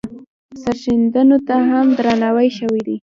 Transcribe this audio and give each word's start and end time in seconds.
سرښندنو 0.61 1.37
ته 1.47 1.55
هم 1.69 1.85
درناوی 1.97 2.49
شوی 2.57 2.81
دی. 2.87 2.95